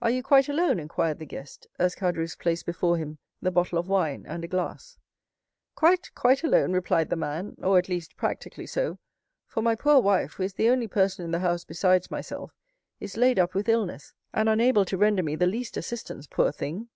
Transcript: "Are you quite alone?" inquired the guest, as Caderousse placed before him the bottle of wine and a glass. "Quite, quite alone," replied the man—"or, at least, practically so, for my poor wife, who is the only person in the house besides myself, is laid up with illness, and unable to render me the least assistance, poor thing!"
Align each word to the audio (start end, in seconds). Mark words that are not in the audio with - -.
"Are 0.00 0.08
you 0.08 0.22
quite 0.22 0.48
alone?" 0.48 0.78
inquired 0.80 1.18
the 1.18 1.26
guest, 1.26 1.66
as 1.78 1.94
Caderousse 1.94 2.36
placed 2.38 2.64
before 2.64 2.96
him 2.96 3.18
the 3.42 3.50
bottle 3.50 3.76
of 3.78 3.86
wine 3.86 4.24
and 4.26 4.42
a 4.42 4.48
glass. 4.48 4.96
"Quite, 5.74 6.10
quite 6.14 6.42
alone," 6.42 6.72
replied 6.72 7.10
the 7.10 7.16
man—"or, 7.16 7.76
at 7.78 7.86
least, 7.90 8.16
practically 8.16 8.64
so, 8.64 8.98
for 9.46 9.60
my 9.62 9.74
poor 9.74 10.00
wife, 10.00 10.32
who 10.32 10.42
is 10.42 10.54
the 10.54 10.70
only 10.70 10.88
person 10.88 11.22
in 11.22 11.32
the 11.32 11.40
house 11.40 11.64
besides 11.66 12.10
myself, 12.10 12.56
is 12.98 13.18
laid 13.18 13.38
up 13.38 13.52
with 13.52 13.68
illness, 13.68 14.14
and 14.32 14.48
unable 14.48 14.86
to 14.86 14.96
render 14.96 15.22
me 15.22 15.36
the 15.36 15.44
least 15.46 15.76
assistance, 15.76 16.26
poor 16.26 16.50
thing!" 16.50 16.88